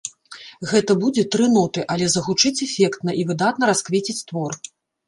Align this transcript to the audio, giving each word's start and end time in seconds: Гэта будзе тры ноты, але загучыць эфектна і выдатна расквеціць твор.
Гэта 0.71 0.95
будзе 1.03 1.25
тры 1.35 1.45
ноты, 1.57 1.85
але 1.97 2.09
загучыць 2.17 2.55
эфектна 2.69 3.11
і 3.21 3.31
выдатна 3.33 3.63
расквеціць 3.73 4.23
твор. 4.31 4.63